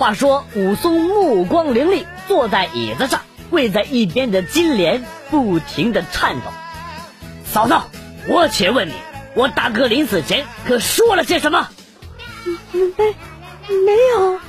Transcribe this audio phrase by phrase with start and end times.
[0.00, 6.46] 话说武松目光凌厉，坐在椅子上，跪在一边的金莲不停的颤抖。
[7.44, 7.74] 嫂子，
[8.26, 8.94] 我且问你，
[9.34, 11.68] 我大哥临死前可说了些什么？
[12.72, 12.80] 没，
[13.68, 14.40] 没有，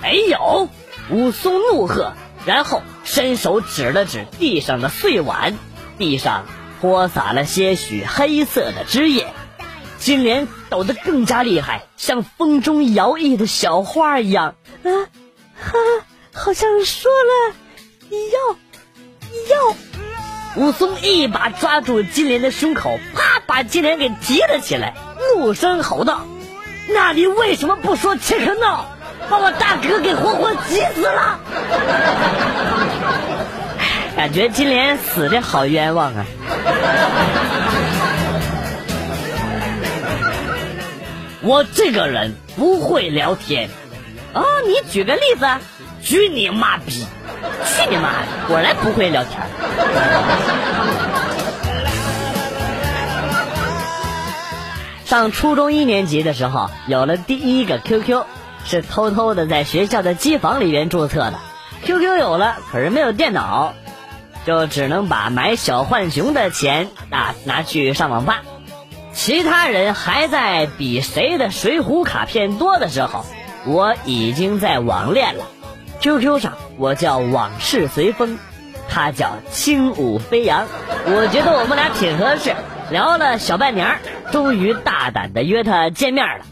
[0.00, 0.68] 没有。
[1.10, 2.12] 武松怒喝，
[2.44, 5.58] 然后伸手指了指地上的碎碗，
[5.98, 6.44] 地上
[6.80, 9.26] 泼洒了些许黑色的汁液。
[10.06, 14.54] 金莲抖得更加厉害，像风中摇曳的小花一样。
[14.84, 14.90] 啊，
[15.60, 15.72] 哈，
[16.32, 17.56] 好像说了
[18.12, 18.56] 要
[19.56, 19.74] 要。
[20.54, 24.94] 武松一把抓住金莲的胸口，啪，把金莲给提了起来，
[25.34, 26.24] 怒声吼道
[26.94, 28.86] ：“那你为什么不说切克闹，
[29.28, 31.40] 把我大哥给活活急死了？”
[34.14, 36.24] 感觉金莲死的好冤枉啊！
[41.46, 43.70] 我这个人不会聊天。
[44.34, 45.46] 哦，你举个例子，
[46.02, 47.06] 举你妈逼！
[47.64, 48.26] 去你妈的！
[48.48, 49.40] 果然不会聊天。
[55.04, 58.24] 上初中一年级的时候，有了第一个 QQ，
[58.64, 61.34] 是偷偷的在学校的机房里边注册的。
[61.84, 63.72] QQ 有了，可是没有电脑，
[64.44, 68.42] 就只能把买小浣熊的钱啊拿去上网吧。
[69.16, 73.24] 其他人还在比谁的水浒卡片多的时候，
[73.64, 75.46] 我已经在网恋了。
[76.00, 78.38] QQ 上我叫往事随风，
[78.90, 80.66] 他叫轻舞飞扬。
[81.06, 82.54] 我觉得我们俩挺合适，
[82.90, 83.98] 聊了小半年，
[84.32, 86.44] 终于大胆的约他见面了。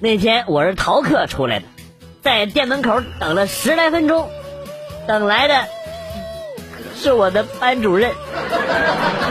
[0.00, 1.66] 那天我是逃课出来的，
[2.22, 4.28] 在店门口等了十来分钟，
[5.06, 5.54] 等来的
[7.00, 8.12] 是我的班主任。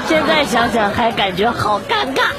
[0.07, 2.31] 现在想想还感觉好尴尬。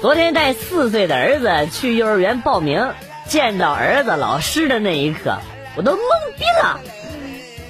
[0.00, 2.94] 昨天带四岁的儿子去幼儿园报名，
[3.28, 5.36] 见到儿子老师的那一刻，
[5.76, 5.98] 我都懵
[6.38, 6.80] 逼了，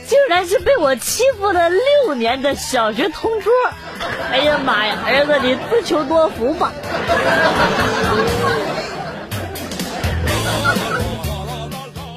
[0.07, 3.53] 竟然是被我欺负了六年的小学同桌！
[4.31, 6.71] 哎呀妈呀，儿子你自求多福吧！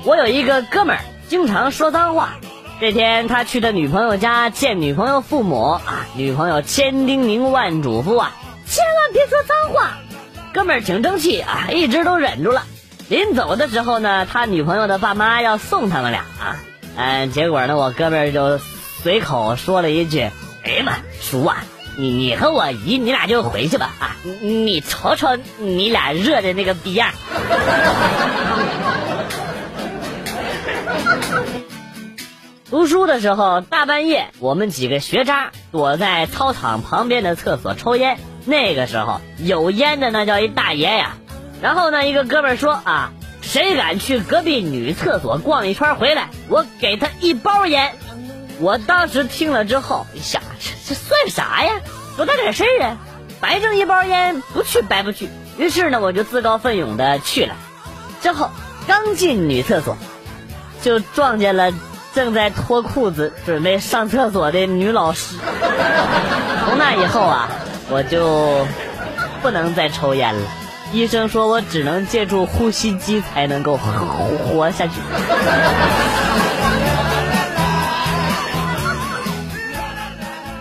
[0.06, 2.36] 我有一个哥们儿，经常说脏话。
[2.82, 8.34] 这天他去他女朋友家见女朋友父母啊，女朋友千叮咛万嘱咐啊，
[8.66, 9.98] 千万别说脏话。
[10.54, 12.64] 哥们儿挺争气啊，一直都忍住了。
[13.08, 16.58] 临走的时候呢，他女朋友的爸妈要送他们俩啊，
[16.98, 20.30] 嗯，结果呢，我哥们儿就随口说了一句
[20.66, 21.64] ：“哎呀妈，叔啊，
[21.98, 27.10] 你你和我姨，你俩就回去吧啊， 你瞅瞅你俩热的那个逼样。”
[32.74, 38.18] 读书的时候，大半夜，我们几个学渣躲在操场旁边的厕所抽烟。
[38.46, 41.18] 那个时候有烟的那叫一大爷呀。
[41.62, 43.12] 然后呢，一个哥们说啊，
[43.44, 47.94] 谁敢去隔壁女厕所逛一圈回来，我给他一包烟。
[48.60, 51.80] 我当时听了之后，一想这这算啥呀？
[52.18, 52.98] 多大点事儿啊？
[53.40, 55.30] 白挣一包烟，不去白不去。
[55.60, 57.54] 于是呢，我就自告奋勇的去了。
[58.24, 58.50] 之后
[58.88, 59.96] 刚进女厕所，
[60.82, 61.72] 就撞见了。
[62.14, 65.36] 正在脱裤子准备上厕所的女老师。
[66.66, 67.50] 从那以后啊，
[67.90, 68.68] 我就
[69.42, 70.42] 不能再抽烟了。
[70.92, 74.94] 医生说我只能借助呼吸机才能够活下去。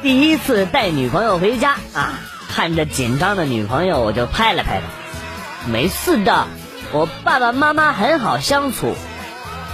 [0.00, 2.14] 第一次带女朋友回家啊，
[2.48, 6.46] 看着紧张的女朋友，我就拍了拍她，没事的，
[6.92, 8.94] 我爸爸妈妈很好相处。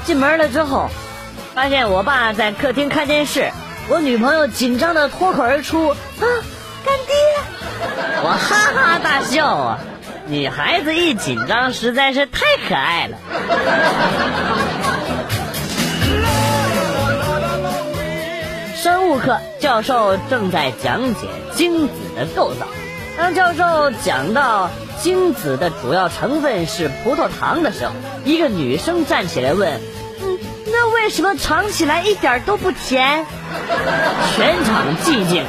[0.05, 0.91] 进门了之后。
[1.58, 3.50] 发现我爸在客厅看电视，
[3.88, 5.96] 我女朋友紧张的脱口而出：“啊，
[6.87, 7.16] 干爹！”
[8.22, 9.81] 我哈哈大笑啊！
[10.28, 13.16] 女孩子一紧张实在是太可爱了。
[18.76, 21.26] 生物课教授正在讲解
[21.56, 22.69] 精子的构造，
[23.16, 24.70] 当教授讲到
[25.00, 27.93] 精子的主要成分是葡萄糖的时候，
[28.25, 29.81] 一个女生站起来问。
[31.08, 33.25] 那为什么尝起来一点都不甜？
[34.37, 35.46] 全场寂静。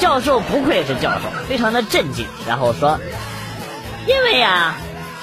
[0.00, 2.98] 教授不愧是教授，非常的镇静，然后说
[4.08, 4.74] ：“因为呀，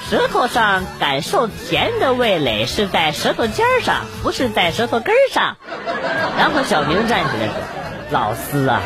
[0.08, 5.58] 舌头上感受甜的味蕾是在舌头尖上，不是在舌头根上。”
[6.38, 7.52] 然后小明站起来说
[8.08, 8.80] ：“老师啊，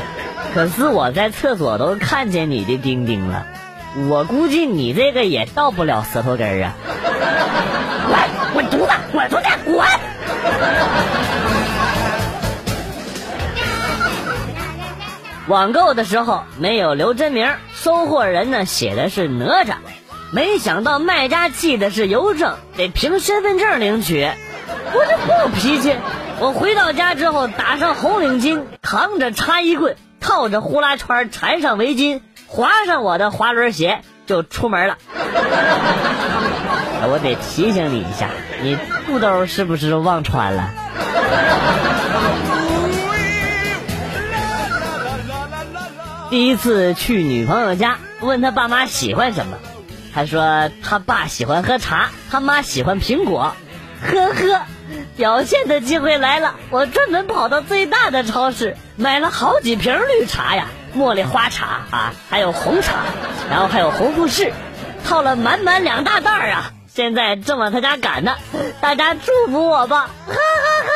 [0.52, 3.46] 可是我在厕所都看见你的丁丁了，
[4.08, 6.74] 我估计你这个也到不了舌头根儿啊。”
[8.52, 9.86] 滚，滚犊子，滚出去，滚！
[15.48, 19.74] 网购的时候没有留真名，收货人呢写的是哪吒。
[20.32, 24.30] 没想到卖家寄的是邮政，得凭身份证领取。
[24.94, 25.94] 我这不脾气，
[26.38, 34.96] 我回到家之后打上红领巾，扛着插衣棍，套着呼啦圈，缠上围巾，划上我的滑轮鞋，就出门了。
[37.04, 38.30] 我得提醒你一下，
[38.62, 40.70] 你裤兜是不是忘穿了？
[46.30, 49.58] 第一次去女朋友家，问他爸妈喜欢什么，
[50.14, 53.54] 他说他爸喜欢喝茶，他妈喜欢苹果。
[54.00, 54.62] 呵呵，
[55.16, 62.94] 表现的机会来了，我专门跑到最大的超市买了好几瓶绿茶呀，茉莉花茶啊，还有红茶，
[63.50, 64.52] 然后还有红富士，
[65.04, 68.36] 套了满满两大袋啊，现在正往他家赶呢，
[68.82, 70.90] 大家祝福我吧，哈哈哈。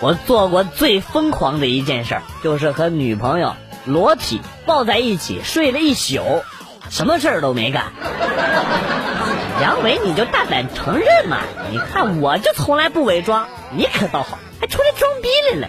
[0.00, 6.42] 我做过最疯狂的一件事，就是和女朋友裸体抱在一起睡了一宿，
[6.90, 7.84] 什么事儿都没干。
[9.62, 11.38] 杨伟，你就大胆承认嘛！
[11.70, 15.68] 你看我就从来不伪装，你可倒好，还出来装逼来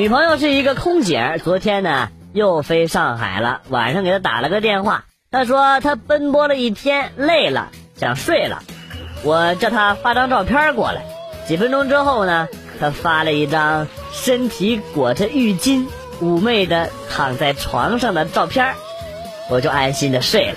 [0.00, 8.62] 女朋友是一个空姐，昨天呢又飞上海了，晚上给她打了个电话，她说她奔波了一天，累了，想睡了。
[9.22, 11.04] 我叫她发张照片过来，
[11.46, 12.48] 几分钟之后呢，
[12.80, 15.86] 她发了一张身体裹着浴巾、
[16.22, 18.72] 妩媚的躺在床上的照片，
[19.50, 20.56] 我就安心的睡了。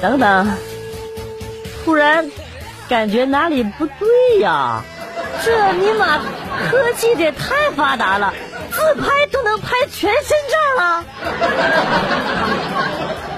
[0.00, 0.50] 等等，
[1.84, 2.30] 突然
[2.88, 4.82] 感觉哪里不对呀？
[5.44, 6.18] 这尼玛
[6.70, 8.32] 科技也太发达了，
[8.70, 11.04] 自拍都能拍全身照了。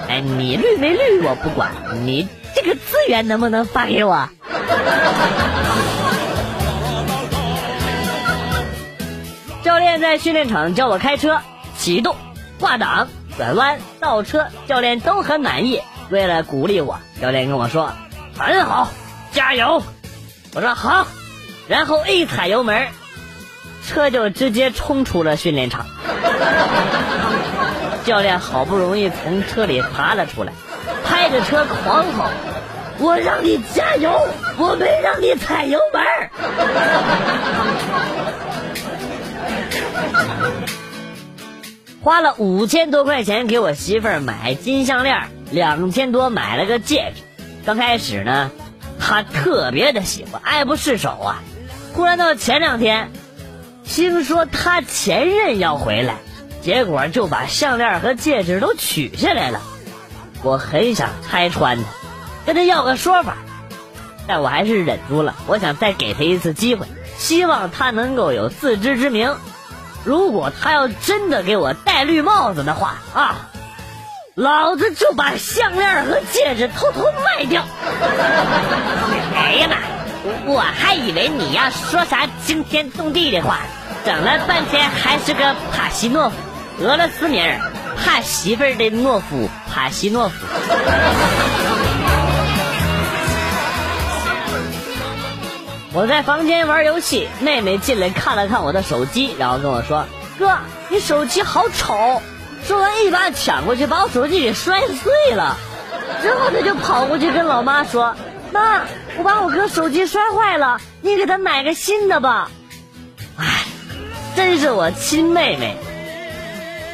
[0.09, 1.71] 哎，你绿没绿我不管，
[2.03, 2.27] 你。
[2.53, 4.27] 这个资源能不能发给我？
[9.63, 11.39] 教练在训练场教我开车，
[11.77, 12.17] 启动、
[12.59, 13.07] 挂档、
[13.37, 15.81] 转弯、倒车，教练都很满意。
[16.09, 17.93] 为了鼓励我，教练跟我说
[18.37, 18.89] ：“很好，
[19.31, 19.81] 加油！”
[20.53, 21.07] 我说好，
[21.67, 22.87] 然后一踩油门，
[23.87, 25.85] 车就直接冲出了训练场。
[28.03, 30.51] 教练好不容易从车里爬了出来。
[31.05, 32.25] 开着车狂吼，
[32.97, 34.27] 我让你加油，
[34.57, 36.03] 我没让你踩油门。
[42.03, 47.21] 花了五千多块钱给我媳妇儿买金项链，两千多买了个戒指。
[47.65, 48.49] 刚开始呢，
[48.99, 51.43] 她特别的喜欢，爱不释手啊。
[51.93, 53.11] 忽然到前两天，
[53.83, 56.15] 听说她前任要回来，
[56.61, 59.61] 结果就把项链和戒指都取下来了。
[60.43, 61.83] 我很想拆穿他，
[62.45, 63.37] 跟他要个说法，
[64.27, 65.35] 但我还是忍住了。
[65.47, 66.87] 我想再给他一次机会，
[67.17, 69.35] 希望他能够有自知之明。
[70.03, 73.49] 如果他要真的给我戴绿帽子的话啊，
[74.33, 77.63] 老子就把项链和戒指偷偷卖掉。
[79.35, 80.00] 哎呀妈！
[80.45, 83.59] 我还以为你要说啥惊天动地的话，
[84.05, 86.35] 整了半天还是个帕西诺夫，
[86.83, 87.59] 俄罗斯名儿。
[88.03, 90.35] 怕媳妇儿的懦夫，帕西诺夫。
[95.93, 100.05] 我在房间玩游戏，妹妹进来看了看我的手机，然后跟我说
[100.39, 100.57] ：“哥，
[100.89, 102.21] 你手机好丑。”
[102.65, 105.57] 说完一把抢过去，把我手机给摔碎了。
[106.21, 108.15] 之后他就跑过去跟老妈说
[108.51, 108.81] ：“妈，
[109.17, 112.51] 我把我哥手机摔坏了，你给他买个新的吧。”
[113.37, 113.65] 哎，
[114.35, 115.77] 真是我亲妹妹。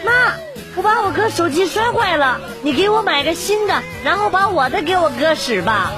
[0.05, 0.33] 妈。
[0.75, 5.91] 我把我哥手机摔坏了，你给我买个新的，然后把我的给我哥使吧。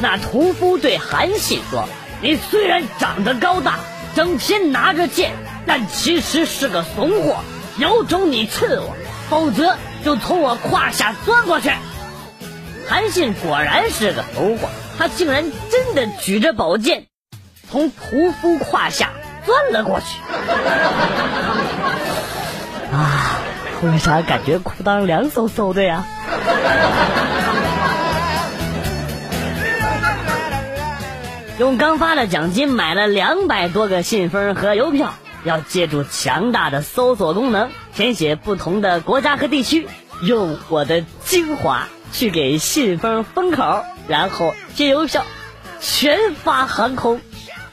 [0.00, 1.88] 那屠夫对韩信说
[2.22, 3.80] ：“你虽然长得高大，
[4.14, 5.32] 整天拿着剑，
[5.66, 7.38] 但其实是个怂货。
[7.78, 8.94] 有种你刺我，
[9.28, 11.70] 否则就从我胯下钻过去。”
[12.88, 17.06] 韩信果然是个怂货，他竟然真的举着宝剑，
[17.70, 19.10] 从屠夫胯下。
[19.46, 20.06] 钻了过去，
[22.92, 23.40] 啊！
[23.82, 26.04] 为啥感觉裤裆凉飕飕的呀？
[31.58, 35.14] 用刚发的奖金买了两百多个信封和邮票，
[35.44, 39.86] 要借助强大的搜索功能填写不同的国家和地区，
[40.22, 45.24] 用我的精华去给信封封口，然后贴邮票，
[45.80, 47.20] 全发航空。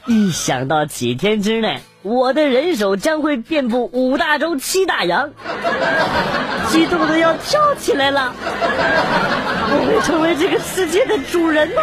[0.06, 5.30] 一想到几天之内我的人手将会遍布五大洲七大洋，
[6.68, 8.32] 激动的要跳起来了。
[9.68, 11.82] 我会成为这个世界的主人呢。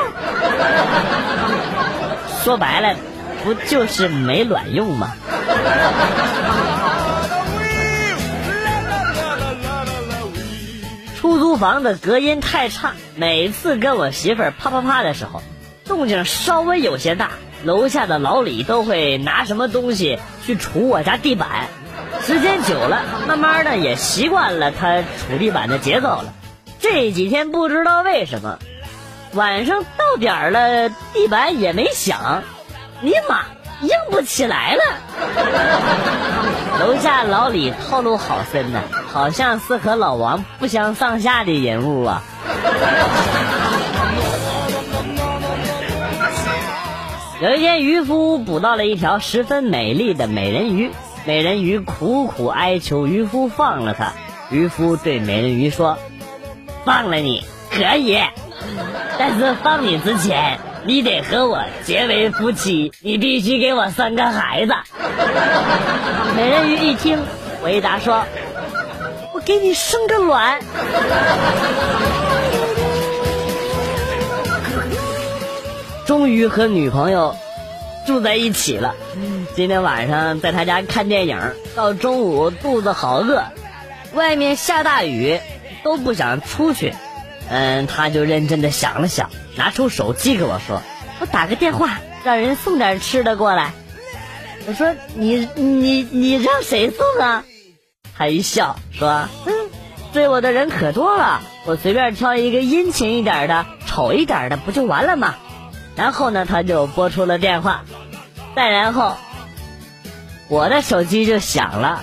[2.41, 2.95] 说白了，
[3.43, 5.13] 不就是没卵用吗？
[11.19, 15.41] 出租房的隔音太差，每次跟我媳妇啪啪啪的时候，
[15.85, 17.31] 动静稍微有些大，
[17.63, 21.67] 楼下的老李都会拿什么东西去杵我家地板。
[22.21, 24.97] 时间久了，慢慢的也习惯了他
[25.29, 26.33] 杵地板的节奏了。
[26.79, 28.59] 这几天不知道为什么，
[29.33, 32.43] 晚上到点了，地板也没响，
[33.03, 33.41] 尼玛
[33.81, 34.81] 硬不起来了。
[36.79, 38.81] 楼下老李套路好深呐。
[39.13, 42.23] 好像是和老王不相上下的人物啊！
[47.39, 50.89] 有一天，渔夫捕到了一条十分美丽的美人鱼，
[51.25, 54.13] 美人鱼苦苦哀求渔夫放了它。
[54.49, 55.99] 渔夫对美人鱼说
[56.85, 58.19] ：“放了你可以，
[59.19, 64.73] 但是放你之前，你得和我结为夫妻，你必须给我生个孩子。”
[66.35, 67.19] 美人鱼一听，
[67.61, 68.25] 回答说。
[69.33, 70.59] 我给你生个卵，
[76.05, 77.35] 终于和女朋友
[78.05, 78.93] 住在一起了。
[79.55, 81.39] 今天晚上在他家看电影，
[81.75, 83.43] 到中午肚子好饿，
[84.13, 85.39] 外面下大雨，
[85.83, 86.93] 都不想出去。
[87.55, 90.81] 嗯，他就认真的想了想，拿出手机给我说
[91.21, 93.73] ：“我打个电话，让人送点吃的过来。”
[94.65, 97.43] 我说：“你你你让谁送啊？”
[98.17, 99.53] 他一笑说：“嗯，
[100.13, 105.35] 追我的人可多了，我随便挑一个殷勤一点的、丑一点的，不就完了吗？”
[105.95, 107.83] 然后呢，他就拨出了电话，
[108.55, 109.15] 再然后，
[110.47, 112.01] 我的手机就响了。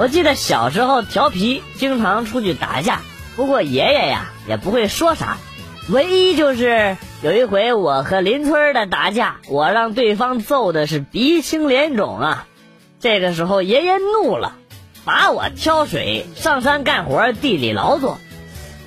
[0.00, 3.02] 我记得小时候调皮，经常出去打架，
[3.36, 5.36] 不过爷爷呀也不会说啥。
[5.90, 12.46] 唯一就是有一回我和邻村的打架，我让对方揍的是鼻青脸肿啊。
[12.98, 14.54] 这个时候爷爷怒了，
[15.04, 18.16] 罚我挑水、上山干活、地里劳作。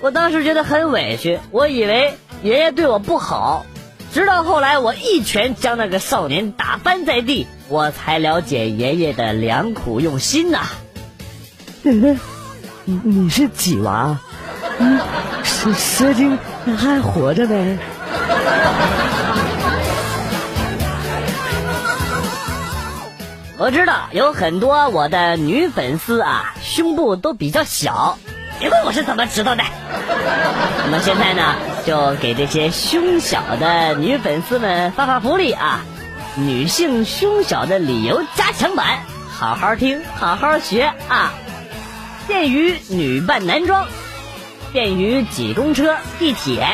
[0.02, 3.68] 我当时觉得很委屈，我以为爷爷对我不好，
[4.12, 10.62] 直到后来我一拳将那个少年打翻在地，我才了解爷爷的良苦用心呐。
[11.86, 12.18] 奶奶，
[12.86, 14.18] 你你是几娃？
[14.80, 15.02] 嗯，
[15.44, 16.40] 蛇蛇精。
[16.78, 17.78] 还活着呗！
[23.58, 28.18] 我知道有很多我的女粉丝啊，胸部都比较小。
[28.60, 29.64] 别问我是怎么知道的。
[30.86, 31.54] 那么现在呢，
[31.86, 35.82] 就给这些胸小的女粉丝们发发福利啊！
[36.36, 39.00] 女性胸小的理由加强版，
[39.30, 41.34] 好好听，好好学啊！
[42.28, 43.88] 便于女扮男装。
[44.72, 46.66] 便于挤公车、地铁，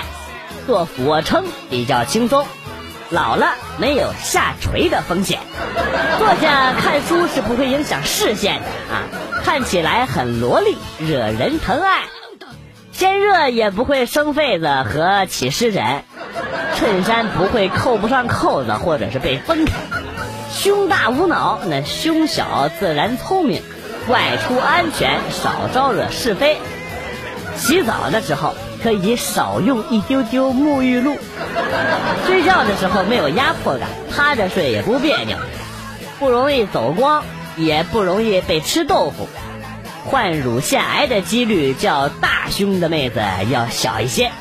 [0.65, 2.45] 做俯卧撑比较轻松。
[3.09, 5.39] 老了没有下垂的风险，
[6.17, 9.03] 坐下看书是不会影响视线的啊！
[9.43, 12.03] 看起来很萝莉，惹人疼爱。
[12.93, 16.03] 天热也不会生痱子和起湿疹，
[16.75, 19.73] 衬衫不会扣不上扣子或者是被分开。
[20.53, 23.63] 胸大无脑，那胸小自然聪明，
[24.09, 26.57] 外出安全，少招惹是非。
[27.55, 31.15] 洗澡的时候可以少用一丢丢沐浴露，
[32.25, 35.37] 睡觉的时候没有压迫感，趴着睡也不别扭，
[36.17, 37.23] 不容易走光，
[37.55, 39.29] 也不容易被吃豆腐，
[40.05, 44.31] 患乳腺癌的几率较大胸的妹子要小一些，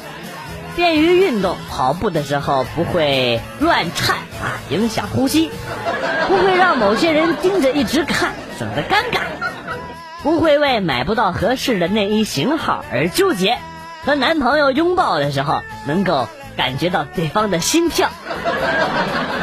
[0.77, 5.51] 便于运动，跑步的时候不会乱颤啊，影响呼吸，
[6.27, 9.19] 不会让某些人盯着一直看，省得尴尬。
[10.29, 13.57] 不会为买不到合适的内衣型号而纠结，
[14.05, 18.11] 和男朋友拥抱的时候能够感觉到对方的心跳。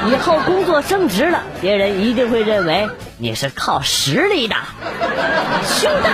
[0.07, 2.87] 以后工作升职了，别人一定会认为
[3.17, 4.55] 你是靠实力的。
[5.63, 6.11] 胸大，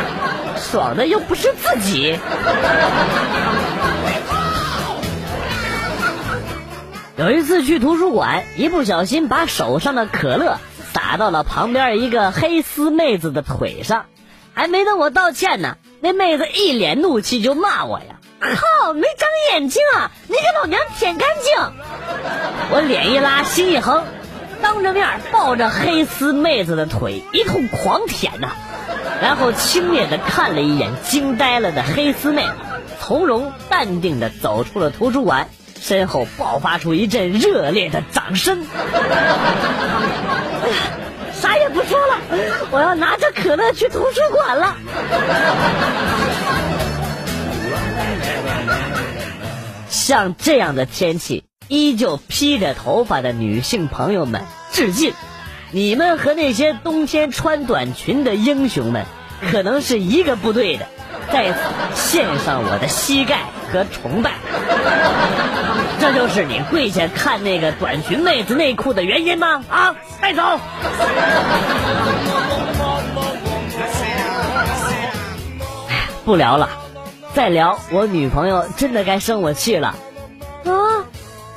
[0.55, 2.17] 爽的又不是自己。
[7.17, 10.59] 有一次去图书馆，一不小心把手上的可乐
[10.93, 14.05] 洒到了旁边一个黑丝妹子的腿上。
[14.53, 18.17] 还没等我道歉呢，那妹子一脸怒气就骂我呀！
[18.39, 20.11] 靠，没长眼睛啊！
[20.27, 21.55] 你给老娘舔干净！
[22.71, 24.03] 我脸一拉，心一横，
[24.61, 28.49] 当着面抱着黑丝妹子的腿一通狂舔呐，
[29.21, 32.45] 然后轻蔑的看了一眼惊呆了的黑丝妹，
[32.99, 38.65] 从容淡定的走出了图书馆，身后爆发出一阵热烈的掌声。
[41.41, 42.19] 啥也不说了，
[42.69, 44.75] 我要拿着可乐去图书馆了。
[49.89, 55.13] 像这样的天气，依旧披着头发的女性朋友们，致敬！
[55.71, 59.05] 你们和那些冬天穿短裙的英雄们，
[59.51, 60.85] 可能是一个部队的。
[61.31, 61.55] 在
[61.95, 63.39] 献上我的膝盖
[63.71, 64.33] 和崇拜，
[65.99, 69.63] 这就是你跪下看那个短裙妹子内裤的原因吗？
[69.69, 70.41] 啊，带走！
[76.23, 76.69] 不聊了，
[77.33, 79.87] 再聊我女朋友真的该生我气了。
[80.65, 80.71] 啊，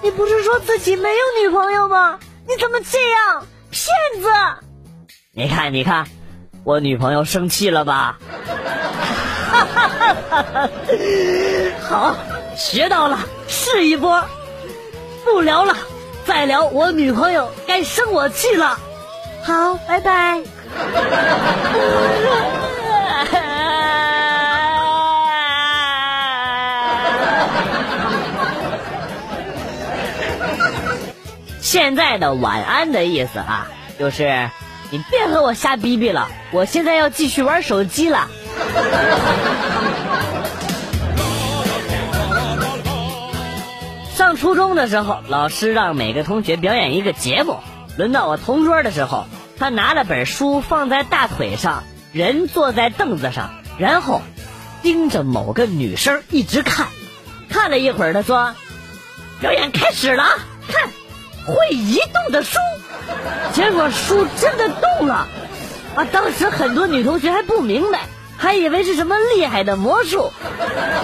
[0.02, 2.18] 你不是说自己没有女朋友吗？
[2.48, 3.92] 你怎么这样，骗
[4.22, 4.28] 子！
[5.32, 6.06] 你看，你看，
[6.64, 8.18] 我女朋友生气了吧？
[11.88, 12.16] 好，
[12.56, 14.24] 学到了，试一波。
[15.24, 15.74] 不聊了，
[16.26, 18.78] 再聊我女朋友该生我气了。
[19.42, 20.40] 好，拜拜。
[31.60, 33.66] 现在的晚安的意思啊，
[33.98, 34.48] 就是
[34.90, 38.28] 你别和我瞎逼逼了，我现在要继续玩手机了。
[44.44, 47.60] 初中的时候，老师让每个同学表演一个节目。
[47.96, 49.24] 轮到我同桌的时候，
[49.58, 54.20] 他拿了本书放在大腿上，人坐在凳子上，然后
[54.82, 56.88] 盯着某个女生一直看。
[57.48, 58.54] 看了一会儿，他说
[59.40, 60.24] ：“表演开始了，
[60.68, 60.90] 看
[61.46, 62.58] 会移动的书。”
[63.54, 65.26] 结果书真的动了。
[65.96, 68.00] 啊，当时很多女同学还不明白。
[68.36, 70.30] 还以为是什么厉害的魔术，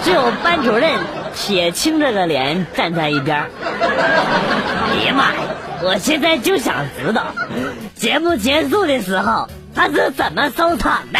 [0.03, 0.91] 只有班主任
[1.35, 3.49] 铁青着个脸站在一边。
[3.63, 5.39] 哎呀妈呀！
[5.83, 7.33] 我现在就想知道，
[7.95, 11.19] 节目结束的时候他是怎么收场的。